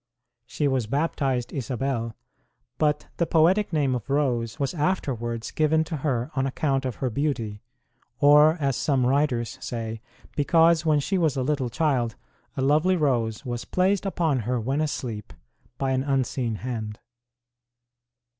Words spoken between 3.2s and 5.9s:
poetic name of Rose was afterwards given